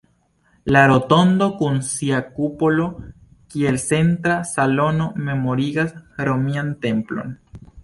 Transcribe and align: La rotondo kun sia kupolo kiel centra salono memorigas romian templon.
La 0.75 0.79
rotondo 0.91 1.49
kun 1.59 1.77
sia 1.89 2.21
kupolo 2.37 2.87
kiel 3.53 3.79
centra 3.85 4.39
salono 4.55 5.09
memorigas 5.29 5.95
romian 6.31 6.77
templon. 6.89 7.41